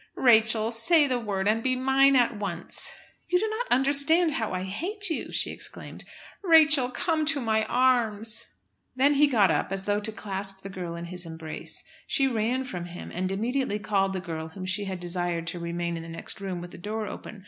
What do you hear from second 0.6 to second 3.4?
say the word, and be mine at once." "You